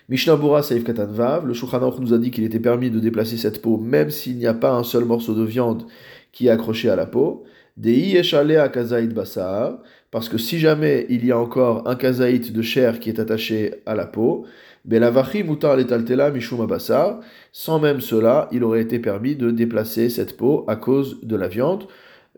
Mishnah 0.08 0.36
Bora 0.36 0.62
Saif 0.62 0.84
Vav, 0.84 1.46
le 1.46 1.52
Shulchan 1.52 1.92
nous 1.98 2.14
a 2.14 2.18
dit 2.18 2.30
qu'il 2.30 2.44
était 2.44 2.60
permis 2.60 2.90
de 2.90 3.00
déplacer 3.00 3.36
cette 3.36 3.60
peau 3.60 3.76
même 3.76 4.10
s'il 4.10 4.36
n'y 4.36 4.46
a 4.46 4.54
pas 4.54 4.72
un 4.72 4.84
seul 4.84 5.04
morceau 5.04 5.34
de 5.34 5.42
viande 5.42 5.84
qui 6.30 6.46
est 6.46 6.50
accroché 6.50 6.88
à 6.88 6.96
la 6.96 7.06
peau. 7.06 7.44
Dei 7.76 8.16
à 8.18 8.68
kazaït 8.68 9.12
basar, 9.12 9.82
parce 10.10 10.28
que 10.30 10.38
si 10.38 10.58
jamais 10.58 11.06
il 11.10 11.26
y 11.26 11.32
a 11.32 11.38
encore 11.38 11.86
un 11.88 11.96
kazaït 11.96 12.52
de 12.52 12.62
chair 12.62 13.00
qui 13.00 13.10
est 13.10 13.18
attaché 13.18 13.82
à 13.84 13.94
la 13.94 14.06
peau, 14.06 14.46
belavachi 14.86 15.42
mutar 15.42 15.76
letaltela 15.76 16.30
mishuma 16.30 16.66
basar, 16.66 17.20
sans 17.52 17.78
même 17.78 18.00
cela, 18.00 18.48
il 18.52 18.64
aurait 18.64 18.82
été 18.82 18.98
permis 18.98 19.36
de 19.36 19.50
déplacer 19.50 20.08
cette 20.08 20.36
peau 20.36 20.64
à 20.68 20.76
cause 20.76 21.18
de 21.22 21.36
la 21.36 21.48
viande, 21.48 21.84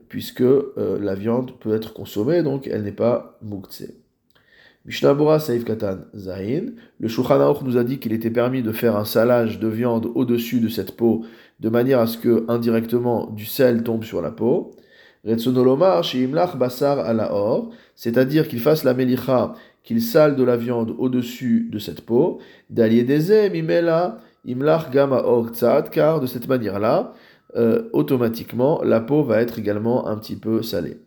puisque 0.08 0.40
euh, 0.40 0.98
la 1.00 1.14
viande 1.14 1.52
peut 1.60 1.74
être 1.74 1.92
consommée, 1.92 2.42
donc 2.42 2.66
elle 2.66 2.82
n'est 2.82 2.92
pas 2.92 3.38
muktse. 3.42 3.84
Mishnah 4.86 5.38
Saif 5.38 5.64
Katan 5.64 5.98
le 6.14 7.08
Shulchan 7.08 7.58
nous 7.62 7.76
a 7.76 7.84
dit 7.84 7.98
qu'il 7.98 8.14
était 8.14 8.30
permis 8.30 8.62
de 8.62 8.72
faire 8.72 8.96
un 8.96 9.04
salage 9.04 9.58
de 9.58 9.68
viande 9.68 10.10
au-dessus 10.14 10.60
de 10.60 10.68
cette 10.68 10.96
peau, 10.96 11.26
de 11.60 11.68
manière 11.68 12.00
à 12.00 12.06
ce 12.06 12.16
que 12.16 12.46
indirectement 12.48 13.26
du 13.26 13.44
sel 13.44 13.82
tombe 13.82 14.04
sur 14.04 14.22
la 14.22 14.30
peau. 14.30 14.70
Retsonolomar 15.26 16.04
Imlach 16.14 16.56
Basar 16.56 17.00
Alaor, 17.00 17.70
c'est-à-dire 17.96 18.48
qu'il 18.48 18.60
fasse 18.60 18.84
la 18.84 18.94
melicha, 18.94 19.52
qu'il 19.88 20.02
sale 20.02 20.36
de 20.36 20.44
la 20.44 20.58
viande 20.58 20.94
au-dessus 20.98 21.66
de 21.72 21.78
cette 21.78 22.02
peau. 22.02 22.40
Daliedeze 22.68 23.50
Mimela 23.50 24.18
Imlach 24.46 24.90
Gama 24.90 25.24
car 25.90 26.20
de 26.20 26.26
cette 26.26 26.46
manière-là, 26.46 27.14
euh, 27.56 27.88
automatiquement, 27.94 28.82
la 28.84 29.00
peau 29.00 29.22
va 29.22 29.40
être 29.40 29.58
également 29.58 30.06
un 30.06 30.18
petit 30.18 30.36
peu 30.36 30.60
salée. 30.60 30.98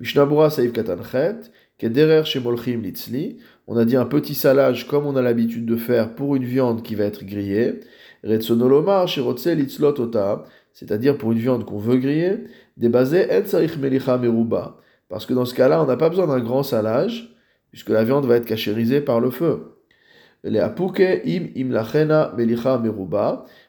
Mishnah 0.00 0.26
Saif 0.50 0.72
Katan 0.72 1.04
Chet, 1.04 1.52
derrière 1.88 2.26
chez 2.26 2.40
Molchim 2.40 2.80
Litzli, 2.82 3.38
on 3.68 3.76
a 3.76 3.84
dit 3.84 3.94
un 3.94 4.06
petit 4.06 4.34
salage 4.34 4.88
comme 4.88 5.06
on 5.06 5.14
a 5.14 5.22
l'habitude 5.22 5.64
de 5.64 5.76
faire 5.76 6.16
pour 6.16 6.34
une 6.34 6.44
viande 6.44 6.82
qui 6.82 6.96
va 6.96 7.04
être 7.04 7.24
grillée. 7.24 7.78
Retsonolomar 8.24 9.06
Litzlot 9.06 10.00
Ota, 10.00 10.42
c'est-à-dire 10.72 11.16
pour 11.16 11.30
une 11.30 11.38
viande 11.38 11.64
qu'on 11.64 11.78
veut 11.78 11.98
griller, 11.98 12.38
débasé 12.76 13.28
En 13.30 13.80
Melicha 13.80 14.18
Meruba. 14.18 14.78
Parce 15.08 15.26
que 15.26 15.32
dans 15.32 15.44
ce 15.44 15.54
cas-là, 15.54 15.80
on 15.80 15.86
n'a 15.86 15.96
pas 15.96 16.08
besoin 16.08 16.26
d'un 16.26 16.40
grand 16.40 16.64
salage, 16.64 17.36
puisque 17.70 17.90
la 17.90 18.04
viande 18.04 18.26
va 18.26 18.36
être 18.36 18.46
cachérisée 18.46 19.00
par 19.00 19.20
le 19.20 19.30
feu. 19.30 19.76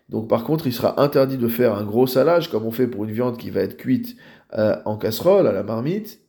Donc 0.10 0.28
par 0.28 0.44
contre, 0.44 0.68
il 0.68 0.74
sera 0.74 1.02
interdit 1.02 1.38
de 1.38 1.48
faire 1.48 1.76
un 1.76 1.84
gros 1.84 2.08
salage 2.08 2.50
comme 2.50 2.66
on 2.66 2.72
fait 2.72 2.88
pour 2.88 3.04
une 3.06 3.12
viande 3.12 3.38
qui 3.38 3.50
va 3.50 3.62
être 3.62 3.78
cuite 3.78 4.16
euh, 4.58 4.76
en 4.86 4.98
casserole 4.98 5.48
à 5.48 5.52
la 5.52 5.64
marmite 5.64 6.22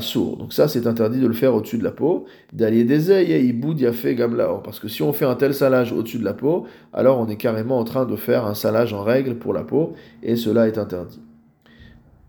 sourd. 0.00 0.36
Donc 0.36 0.52
ça, 0.52 0.68
c'est 0.68 0.86
interdit 0.86 1.18
de 1.18 1.26
le 1.26 1.32
faire 1.32 1.52
au-dessus 1.52 1.78
de 1.78 1.82
la 1.82 1.90
peau. 1.90 2.26
Des 2.52 2.70
gamlaor. 4.14 4.62
Parce 4.62 4.78
que 4.78 4.86
si 4.86 5.02
on 5.02 5.12
fait 5.12 5.24
un 5.24 5.34
tel 5.34 5.52
salage 5.52 5.92
au-dessus 5.92 6.20
de 6.20 6.24
la 6.24 6.34
peau, 6.34 6.68
alors 6.92 7.18
on 7.18 7.28
est 7.28 7.36
carrément 7.36 7.80
en 7.80 7.84
train 7.84 8.06
de 8.06 8.14
faire 8.14 8.46
un 8.46 8.54
salage 8.54 8.94
en 8.94 9.02
règle 9.02 9.34
pour 9.34 9.52
la 9.52 9.64
peau, 9.64 9.94
et 10.22 10.36
cela 10.36 10.68
est 10.68 10.78
interdit. 10.78 11.20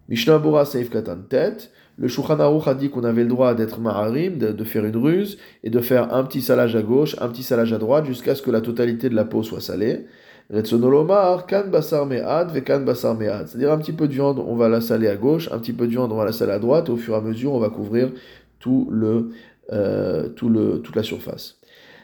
Mishnah 0.10 0.40
Bora 0.40 0.66
Seif 0.66 0.90
Katan 0.90 1.20
tête. 1.30 1.72
Le 1.98 2.08
Shulchan 2.08 2.40
a 2.40 2.74
dit 2.74 2.90
qu'on 2.90 3.04
avait 3.04 3.24
le 3.24 3.30
droit 3.30 3.54
d'être 3.54 3.80
maharim, 3.80 4.38
de, 4.38 4.64
faire 4.64 4.86
une 4.86 4.98
ruse, 4.98 5.38
et 5.64 5.70
de 5.70 5.80
faire 5.80 6.14
un 6.14 6.24
petit 6.24 6.42
salage 6.42 6.76
à 6.76 6.82
gauche, 6.82 7.16
un 7.20 7.28
petit 7.30 7.44
salage 7.44 7.74
à 7.74 7.78
droite, 7.78 8.06
jusqu'à 8.06 8.36
ce 8.36 8.42
que 8.42 8.52
la 8.52 8.62
totalité 8.62 9.10
de 9.10 9.16
la 9.16 9.26
peau 9.26 9.44
soit 9.44 9.62
salée. 9.62 10.06
kan 11.48 11.64
basar 11.70 12.06
me'ad 12.06 12.52
ve 12.52 12.62
kan 12.62 12.80
basar 12.80 13.16
me'ad. 13.16 13.48
C'est-à-dire 13.48 13.72
un 13.72 13.78
petit 13.78 13.94
peu 13.94 14.08
de 14.08 14.14
viande, 14.14 14.40
on 14.40 14.56
va 14.56 14.70
la 14.70 14.82
saler 14.82 15.08
à 15.08 15.16
gauche, 15.16 15.50
un 15.52 15.60
petit 15.60 15.74
peu 15.74 15.86
de 15.86 15.92
viande, 15.92 16.12
on 16.12 16.18
va 16.18 16.26
la 16.26 16.32
saler 16.32 16.54
à 16.54 16.60
droite, 16.60 16.90
et 16.90 16.92
au 16.92 16.98
fur 16.98 17.14
et 17.14 17.18
à 17.18 17.22
mesure, 17.22 17.54
on 17.54 17.60
va 17.60 17.70
couvrir 17.70 18.10
tout 18.60 18.88
le, 18.92 19.30
euh, 19.72 20.30
tout 20.30 20.50
le, 20.50 20.80
toute 20.80 20.96
la 20.96 21.04
surface. 21.04 21.62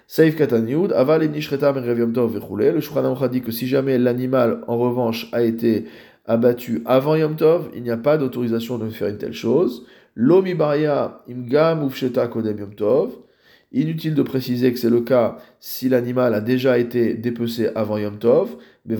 Saif 0.10 0.38
Katanyud, 0.38 0.94
aval 0.94 1.24
et 1.24 1.28
nishreta 1.28 1.74
ben 1.74 2.14
tov 2.14 2.40
Le 2.58 2.80
Shulchan 2.80 3.14
a 3.14 3.28
dit 3.28 3.42
que 3.42 3.52
si 3.52 3.68
jamais 3.68 3.98
l'animal, 3.98 4.62
en 4.68 4.78
revanche, 4.78 5.28
a 5.34 5.42
été 5.42 5.84
abattu 6.28 6.82
avant 6.86 7.16
Yom 7.16 7.36
Tov, 7.36 7.70
il 7.76 7.84
n'y 7.84 7.90
a 7.90 7.98
pas 7.98 8.18
d'autorisation 8.18 8.78
de 8.78 8.90
faire 8.90 9.08
une 9.08 9.18
telle 9.18 9.34
chose. 9.34 9.86
Imgam 10.18 11.86
ufsheta 11.88 12.28
kodem 12.28 12.60
Yom 12.60 12.76
Tov. 12.76 13.12
Inutile 13.74 14.16
de 14.16 14.24
préciser 14.24 14.72
que 14.72 14.80
c'est 14.80 14.90
le 14.90 15.02
cas 15.02 15.40
si 15.60 15.90
l'animal 15.90 16.34
a 16.34 16.40
déjà 16.40 16.78
été 16.78 17.16
dépecé 17.16 17.68
avant 17.76 17.98
Yom 17.98 18.18
Tov. 18.18 18.56
C'est 18.90 18.96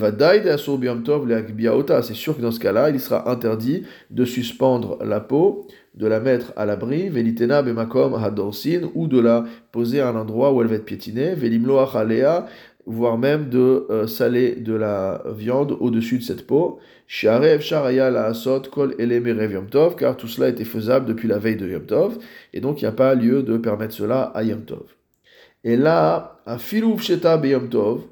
sûr 2.14 2.36
que 2.36 2.42
dans 2.42 2.52
ce 2.52 2.60
cas-là, 2.60 2.90
il 2.90 3.00
sera 3.00 3.32
interdit 3.32 3.84
de 4.12 4.26
suspendre 4.26 4.98
la 5.02 5.22
peau, 5.22 5.66
de 5.96 6.06
la 6.06 6.20
mettre 6.20 6.52
à 6.58 6.66
l'abri, 6.66 7.10
ou 7.10 9.08
de 9.08 9.20
la 9.20 9.46
poser 9.72 10.02
à 10.02 10.10
un 10.10 10.16
endroit 10.18 10.52
où 10.52 10.62
elle 10.62 10.68
va 10.68 10.76
être 10.76 10.84
piétinée, 10.84 11.34
voire 12.88 13.18
même 13.18 13.50
de 13.50 13.86
euh, 13.90 14.08
saler 14.08 14.56
de 14.56 14.74
la 14.74 15.22
viande 15.36 15.76
au-dessus 15.80 16.20
de 16.20 16.24
cette 16.24 16.48
peau. 16.48 16.80
la 17.22 18.26
asot 18.26 18.62
kol 18.72 18.96
car 19.98 20.18
tout 20.18 20.28
cela 20.28 20.48
était 20.48 20.64
faisable 20.64 21.06
depuis 21.06 21.28
la 21.28 21.38
veille 21.38 21.58
de 21.58 21.68
Yom 21.68 21.86
Tov, 21.86 22.18
et 22.54 22.62
donc 22.62 22.82
il 22.82 22.86
n'y 22.86 22.90
a 22.90 22.94
pas 22.94 23.14
lieu 23.14 23.44
de 23.44 23.58
permettre 23.58 23.94
cela 23.94 24.24
à 24.24 24.44
Yom 24.44 24.64
Tov. 24.64 24.86
Et 25.66 25.76
là, 25.76 26.40
à 26.46 26.58
filouf 26.58 27.04
sheta 27.04 27.38
Tov, 27.70 28.04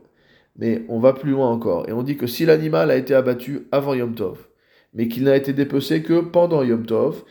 mais 0.58 0.84
on 0.90 1.00
va 1.00 1.14
plus 1.14 1.32
loin 1.32 1.50
encore, 1.50 1.88
et 1.88 1.94
on 1.94 2.04
dit 2.04 2.18
que 2.18 2.28
si 2.28 2.46
l'animal 2.46 2.92
a 2.92 2.98
été 2.98 3.16
abattu 3.16 3.68
avant 3.72 3.94
Yom 3.94 4.14
Tov, 4.14 4.48
mais 4.94 5.08
qu'il 5.08 5.24
n'a 5.24 5.38
été 5.38 5.54
dépecé 5.54 6.04
que 6.04 6.20
pendant 6.20 6.64
Yom 6.64 6.86
Tov. 6.86 7.24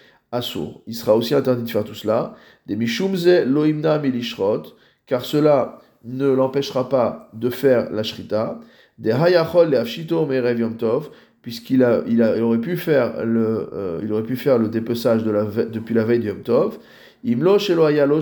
Il 0.88 0.96
sera 0.96 1.14
aussi 1.14 1.32
interdit 1.32 1.62
de 1.62 1.70
faire 1.70 1.84
tout 1.84 1.94
cela. 1.94 2.34
Des 2.66 2.74
mishumze 2.74 3.44
loimna 3.46 4.00
milishrot, 4.00 4.64
car 5.06 5.24
cela 5.24 5.78
ne 6.04 6.28
l'empêchera 6.28 6.88
pas 6.88 7.30
de 7.32 7.50
faire 7.50 7.90
la 7.90 8.02
shrita. 8.02 8.60
Des 8.98 9.12
hayachol 9.12 9.70
le 9.70 9.78
afshito 9.78 10.24
merev 10.26 10.60
yom 10.60 10.76
tov, 10.76 11.10
puisqu'il 11.44 11.84
a, 11.84 12.02
il 12.06 12.22
a, 12.22 12.36
il 12.36 12.42
aurait 12.42 12.58
pu 12.58 12.76
faire 12.78 13.22
le, 13.24 13.68
euh, 13.74 14.00
il 14.02 14.10
aurait 14.14 14.22
pu 14.22 14.34
faire 14.34 14.58
le 14.58 14.68
dépeçage 14.68 15.24
de 15.24 15.30
la, 15.30 15.44
depuis 15.44 15.94
la 15.94 16.02
veille 16.02 16.20
du 16.20 16.28
Yom 16.28 16.42
Tov. 16.42 16.78
Imlo 17.22 17.58
shelo 17.58 17.84
ayalo 17.84 18.20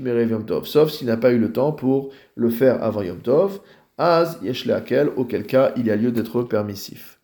merev 0.00 0.30
Yom 0.30 0.44
Tov. 0.44 0.66
Sauf 0.66 0.90
s'il 0.90 1.06
n'a 1.06 1.16
pas 1.16 1.30
eu 1.30 1.38
le 1.38 1.52
temps 1.52 1.70
pour 1.70 2.10
le 2.34 2.50
faire 2.50 2.82
avant 2.82 3.02
Yom 3.02 3.18
Tov. 3.18 3.60
Az 3.98 4.40
yesh 4.42 4.68
auquel 5.16 5.46
cas 5.46 5.72
il 5.76 5.86
y 5.86 5.92
a 5.92 5.96
lieu 5.96 6.10
d'être 6.10 6.42
permissif. 6.42 7.20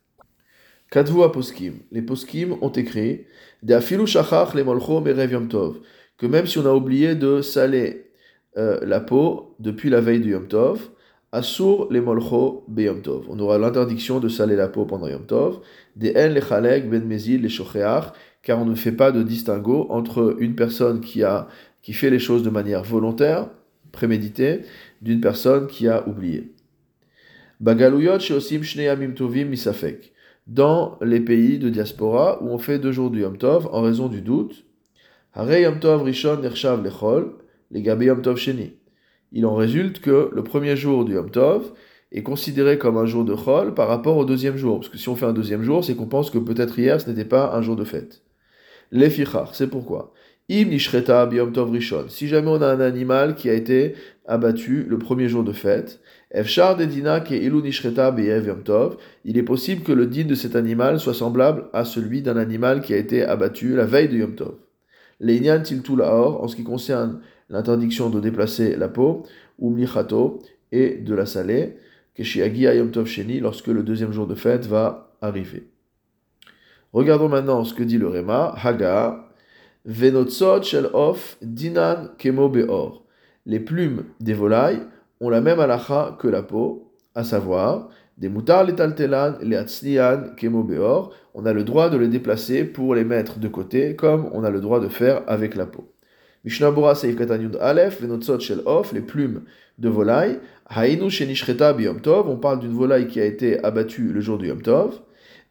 Katvu 0.89 1.29
poskim. 1.33 1.73
Les 1.91 2.01
poskim 2.01 2.55
ont 2.61 2.71
écrit 2.71 3.25
de 3.63 3.73
afilu 3.73 4.07
shachach 4.07 4.53
le 4.53 4.63
molcho 4.63 5.01
merev 5.01 5.33
Yom. 5.33 5.49
Que 6.17 6.25
même 6.25 6.47
si 6.47 6.57
on 6.57 6.65
a 6.65 6.73
oublié 6.73 7.15
de 7.15 7.41
saler 7.41 8.10
euh, 8.57 8.79
la 8.81 8.99
peau 8.99 9.55
depuis 9.59 9.89
la 9.89 10.01
veille 10.01 10.19
du 10.19 10.31
Yom 10.31 10.47
Tov, 10.47 10.89
Asur 11.33 11.87
les 11.89 12.01
molcho 12.01 12.65
be 12.67 13.01
Tov. 13.01 13.25
On 13.29 13.39
aura 13.39 13.57
l'interdiction 13.57 14.19
de 14.19 14.27
saler 14.27 14.57
la 14.57 14.67
peau 14.67 14.85
pendant 14.85 15.07
Yom 15.07 15.25
Tov. 15.25 15.61
Des 15.95 16.13
en 16.13 16.27
les 16.33 16.81
ben 16.81 17.05
mezil 17.05 17.41
les 17.41 17.47
shocheach, 17.47 18.11
car 18.43 18.59
on 18.59 18.65
ne 18.65 18.75
fait 18.75 18.91
pas 18.91 19.13
de 19.13 19.23
distinguo 19.23 19.87
entre 19.89 20.35
une 20.39 20.55
personne 20.55 20.99
qui 20.99 21.23
a 21.23 21.47
qui 21.81 21.93
fait 21.93 22.09
les 22.09 22.19
choses 22.19 22.43
de 22.43 22.49
manière 22.49 22.83
volontaire, 22.83 23.47
préméditée, 23.93 24.61
d'une 25.01 25.21
personne 25.21 25.67
qui 25.67 25.87
a 25.87 26.05
oublié. 26.07 26.53
Bagaluyot 27.61 28.19
sheosim 28.19 28.63
shnei 28.63 28.85
yamim 28.85 29.13
tovim 29.13 29.45
misafek. 29.45 30.11
Dans 30.47 30.97
les 31.01 31.21
pays 31.21 31.59
de 31.59 31.69
diaspora 31.69 32.43
où 32.43 32.49
on 32.49 32.57
fait 32.57 32.77
deux 32.77 32.91
jours 32.91 33.09
du 33.09 33.21
Yom 33.21 33.37
Tov 33.37 33.69
en 33.71 33.81
raison 33.81 34.09
du 34.09 34.21
doute, 34.21 34.65
Yom 35.37 35.79
Tov 35.79 36.03
rishon 36.03 36.41
les 37.71 37.81
gabe 37.81 38.03
Yom 38.03 38.21
Tov 38.21 38.37
sheni 38.37 38.73
il 39.31 39.45
en 39.45 39.55
résulte 39.55 40.01
que 40.01 40.29
le 40.33 40.43
premier 40.43 40.75
jour 40.75 41.05
du 41.05 41.13
Yom 41.13 41.31
Tov 41.31 41.71
est 42.11 42.23
considéré 42.23 42.77
comme 42.77 42.97
un 42.97 43.05
jour 43.05 43.23
de 43.23 43.33
Chol 43.33 43.73
par 43.73 43.87
rapport 43.87 44.17
au 44.17 44.25
deuxième 44.25 44.57
jour. 44.57 44.79
Parce 44.79 44.89
que 44.89 44.97
si 44.97 45.07
on 45.07 45.15
fait 45.15 45.25
un 45.25 45.33
deuxième 45.33 45.63
jour, 45.63 45.83
c'est 45.83 45.95
qu'on 45.95 46.07
pense 46.07 46.29
que 46.29 46.37
peut-être 46.37 46.77
hier 46.77 46.99
ce 46.99 47.09
n'était 47.09 47.25
pas 47.25 47.55
un 47.55 47.61
jour 47.61 47.75
de 47.75 47.85
fête. 47.85 48.23
Les 48.91 49.09
fichar, 49.09 49.55
c'est 49.55 49.67
pourquoi? 49.67 50.13
Im 50.49 50.65
nishreta 50.65 51.25
biyom 51.27 51.53
tov 51.53 51.71
rishon. 51.71 52.09
Si 52.09 52.27
jamais 52.27 52.49
on 52.49 52.61
a 52.61 52.67
un 52.67 52.81
animal 52.81 53.35
qui 53.35 53.49
a 53.49 53.53
été 53.53 53.95
abattu 54.25 54.83
le 54.83 54.97
premier 54.97 55.29
jour 55.29 55.45
de 55.45 55.53
fête, 55.53 56.01
efshar 56.29 56.75
dedina 56.75 57.21
ke 57.21 57.31
ilu 57.31 57.61
yom 57.63 58.63
tov, 58.63 58.97
il 59.23 59.37
est 59.37 59.43
possible 59.43 59.83
que 59.83 59.93
le 59.93 60.07
din 60.07 60.25
de 60.25 60.35
cet 60.35 60.57
animal 60.57 60.99
soit 60.99 61.13
semblable 61.13 61.69
à 61.71 61.85
celui 61.85 62.21
d'un 62.21 62.35
animal 62.35 62.81
qui 62.81 62.93
a 62.93 62.97
été 62.97 63.23
abattu 63.23 63.75
la 63.75 63.85
veille 63.85 64.09
de 64.09 64.17
Yom 64.17 64.35
Tov. 64.35 64.55
L'einyan 65.21 65.61
tiltu 65.61 65.95
laor, 65.95 66.43
en 66.43 66.49
ce 66.49 66.57
qui 66.57 66.63
concerne 66.63 67.21
l'interdiction 67.51 68.09
de 68.09 68.19
déplacer 68.19 68.75
la 68.75 68.87
peau, 68.87 69.23
ou 69.59 69.69
mlichato, 69.69 70.39
et 70.71 70.95
de 70.95 71.13
la 71.13 71.25
saler, 71.25 71.77
keshiagi 72.15 72.67
ayom 72.67 72.91
tov 72.91 73.05
sheni, 73.05 73.39
lorsque 73.39 73.67
le 73.67 73.83
deuxième 73.83 74.11
jour 74.11 74.25
de 74.25 74.35
fête 74.35 74.65
va 74.65 75.11
arriver. 75.21 75.67
Regardons 76.93 77.29
maintenant 77.29 77.63
ce 77.63 77.73
que 77.73 77.83
dit 77.83 77.97
le 77.97 78.07
Réma, 78.07 78.55
Haga, 78.61 79.29
venotsot 79.85 80.63
shel 80.63 80.89
of 80.93 81.37
dinan 81.41 82.09
kemo 82.17 82.49
beor. 82.49 83.05
Les 83.45 83.59
plumes 83.59 84.03
des 84.19 84.33
volailles 84.33 84.81
ont 85.19 85.29
la 85.29 85.41
même 85.41 85.59
halacha 85.59 86.17
que 86.19 86.27
la 86.27 86.43
peau, 86.43 86.91
à 87.15 87.23
savoir, 87.23 87.89
des 88.17 88.29
moutards 88.29 88.65
les 88.65 88.75
taltelan, 88.75 89.35
les 89.41 89.55
atznian 89.55 90.35
kemo 90.37 90.63
beor, 90.63 91.13
on 91.33 91.45
a 91.45 91.53
le 91.53 91.63
droit 91.63 91.89
de 91.89 91.97
les 91.97 92.07
déplacer 92.07 92.65
pour 92.65 92.93
les 92.93 93.03
mettre 93.03 93.39
de 93.39 93.47
côté, 93.47 93.95
comme 93.95 94.29
on 94.33 94.43
a 94.43 94.49
le 94.49 94.61
droit 94.61 94.79
de 94.79 94.89
faire 94.89 95.23
avec 95.27 95.55
la 95.55 95.65
peau. 95.65 95.91
Mishnah 96.43 96.71
Bora 96.71 96.95
Seif 96.95 97.15
Katanyud 97.15 97.57
Aleph, 97.61 98.01
Venotzot 98.01 98.39
Shel 98.39 98.61
Of, 98.65 98.93
les 98.93 99.01
plumes 99.01 99.41
de 99.77 99.89
volaille. 99.89 100.39
Hainu 100.69 101.09
Shenishreta 101.09 101.73
Biyom 101.73 102.01
Tov, 102.01 102.27
on 102.29 102.37
parle 102.37 102.59
d'une 102.59 102.73
volaille 102.73 103.07
qui 103.07 103.19
a 103.19 103.25
été 103.25 103.63
abattue 103.63 104.11
le 104.11 104.21
jour 104.21 104.37
du 104.37 104.47
Yom 104.47 104.61
Tov. 104.61 105.01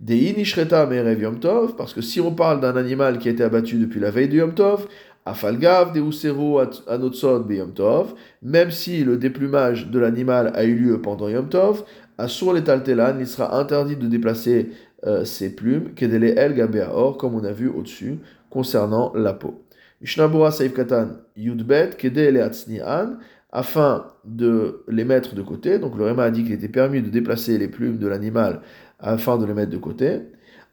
Dei 0.01 0.35
Nishreta 0.37 0.87
Merev 0.87 1.21
Yom 1.21 1.39
Tov, 1.39 1.77
parce 1.77 1.95
que 1.95 2.01
si 2.01 2.21
on 2.21 2.33
parle 2.33 2.61
d'un 2.61 2.75
animal 2.77 3.19
qui 3.19 3.29
a 3.29 3.31
été 3.31 3.45
abattu 3.45 3.77
depuis 3.77 4.01
la 4.01 4.11
veille 4.11 4.29
du 4.29 4.39
Yom 4.39 4.53
Tov, 4.55 4.89
Afalgav 5.27 5.93
Deusero 5.93 6.61
Anotzot 6.89 7.41
Biyom 7.41 7.73
Tov, 7.73 8.15
même 8.43 8.73
si 8.73 9.05
le 9.05 9.17
déplumage 9.17 9.89
de 9.89 9.99
l'animal 10.01 10.51
a 10.55 10.65
eu 10.65 10.75
lieu 10.75 11.01
pendant 11.01 11.29
Yom 11.29 11.49
Tov, 11.49 11.85
Asur 12.19 12.53
les 12.53 12.65
Taltelan, 12.65 13.19
il 13.21 13.27
sera 13.27 13.59
interdit 13.59 13.97
de 13.97 14.07
déplacer 14.07 14.71
euh, 15.07 15.25
ses 15.25 15.55
plumes, 15.55 15.95
Kedele 15.95 16.37
El 16.37 16.55
Gabeaor, 16.55 17.17
comme 17.17 17.35
on 17.35 17.45
a 17.45 17.53
vu 17.53 17.69
au-dessus, 17.69 18.19
concernant 18.51 19.13
la 19.15 19.33
peau. 19.33 19.63
Mishnabura 20.01 20.51
Saif 20.51 20.75
Katan 20.75 21.19
Yudbet, 21.37 21.91
Kede 21.99 22.51
An, 22.85 23.19
afin 23.53 24.07
de 24.25 24.85
les 24.89 25.05
mettre 25.05 25.35
de 25.35 25.43
côté. 25.43 25.79
Donc 25.79 25.97
le 25.97 26.05
Réma 26.05 26.25
a 26.25 26.31
dit 26.31 26.45
qu'il 26.45 26.53
était 26.53 26.69
permis 26.69 27.03
de 27.03 27.09
déplacer 27.09 27.59
les 27.59 27.69
plumes 27.69 27.99
de 27.99 28.07
l'animal 28.07 28.63
afin 28.99 29.39
de 29.39 29.47
les 29.47 29.55
mettre 29.55 29.71
de 29.71 29.79
côté. 29.79 30.21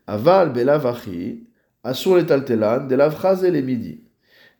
Aval 0.05 0.53
Belavachi, 0.53 1.47
Asur 1.83 2.17
les 2.17 2.25
Taltelan, 2.25 2.87
et 2.89 3.51
les 3.51 3.61
Midi. 3.61 4.01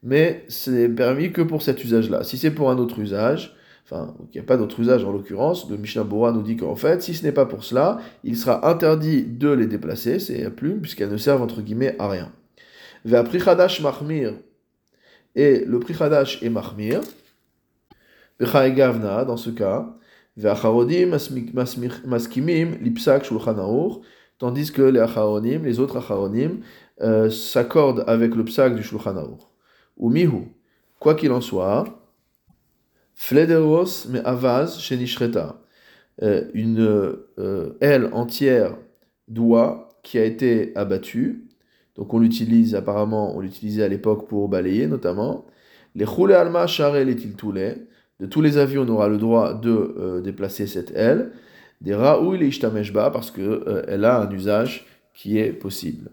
Mais 0.03 0.45
c'est 0.47 0.89
permis 0.89 1.32
que 1.32 1.41
pour 1.41 1.62
cet 1.62 1.84
usage-là. 1.84 2.23
Si 2.23 2.38
c'est 2.38 2.51
pour 2.51 2.69
un 2.69 2.77
autre 2.77 2.99
usage, 2.99 3.56
enfin, 3.86 4.15
il 4.34 4.38
n'y 4.38 4.39
a 4.39 4.43
pas 4.43 4.58
d'autre 4.58 4.80
usage 4.80 5.03
en 5.03 5.12
l'occurrence, 5.12 5.69
le 5.69 5.77
Mishnah 5.77 6.03
Bora 6.03 6.32
nous 6.32 6.43
dit 6.43 6.58
qu'en 6.58 6.75
fait, 6.75 7.01
si 7.01 7.13
ce 7.13 7.23
n'est 7.23 7.32
pas 7.32 7.45
pour 7.45 7.63
cela, 7.63 7.99
il 8.23 8.38
sera 8.38 8.69
interdit 8.69 9.23
de 9.23 9.49
les 9.49 9.67
déplacer, 9.67 10.19
ces 10.19 10.49
plumes, 10.49 10.82
puisqu'elles 10.82 11.12
ne 11.12 11.17
servent 11.17 11.41
entre 11.41 11.62
guillemets 11.62 11.95
à 11.99 12.10
rien. 12.10 12.32
Ve'aprichadash 13.06 13.82
Mahmir, 13.82 14.34
et 15.38 15.63
le 15.65 15.80
prix 15.80 15.95
Hadash 15.97 16.41
est 16.41 16.50
Mahmir. 16.50 17.02
Gavna, 18.41 19.23
dans 19.23 19.38
ce 19.38 19.52
cas. 19.52 19.95
Maskimim, 22.06 22.78
Lipsak, 22.82 23.23
Shulchan 23.23 24.02
Tandis 24.39 24.71
que 24.71 24.82
les 24.82 25.00
Acharonim, 25.00 25.63
les 25.63 25.80
autres 25.80 25.97
Acharonim, 25.97 26.60
euh, 27.02 27.30
s'accordent 27.30 28.04
avec 28.08 28.36
le 28.36 28.43
psak 28.45 28.76
du 28.76 28.84
Shulchan 28.84 29.38
Ou 29.97 30.10
mihu, 30.10 30.50
quoi 31.00 31.15
qu'il 31.15 31.32
en 31.32 31.41
soit, 31.41 31.86
Flederos 33.15 34.08
me 34.10 34.19
avaz 34.28 34.80
shenishreta, 34.80 35.60
euh, 36.21 36.50
une 36.54 36.80
euh, 37.39 37.78
aile 37.82 38.10
entière 38.13 38.78
d'oie 39.28 39.89
qui 40.04 40.19
a 40.19 40.23
été 40.23 40.71
abattue, 40.76 41.46
donc 41.97 42.13
on 42.13 42.19
l'utilise 42.19 42.75
apparemment, 42.75 43.36
on 43.36 43.39
l'utilisait 43.39 43.83
à 43.83 43.88
l'époque 43.88 44.27
pour 44.27 44.47
balayer 44.49 44.88
notamment. 44.88 45.45
Les 45.95 46.05
roulés 46.05 46.36
alma 46.36 46.67
charé 46.67 47.05
les 47.05 47.15
tiltoulé. 47.15 47.88
De 48.19 48.25
tous 48.25 48.41
les 48.41 48.57
avions, 48.57 48.83
on 48.83 48.89
aura 48.89 49.07
le 49.10 49.17
droit 49.17 49.53
de 49.53 49.95
euh, 49.97 50.21
déplacer 50.21 50.67
cette 50.67 50.91
aile. 50.91 51.31
Des 51.81 51.93
raoui 51.93 52.38
les 52.38 52.47
ishtameshba 52.47 53.12
parce 53.12 53.31
qu'elle 53.31 53.43
euh, 53.45 54.03
a 54.03 54.21
un 54.21 54.31
usage 54.31 54.86
qui 55.13 55.38
est 55.38 55.51
possible. 55.51 56.12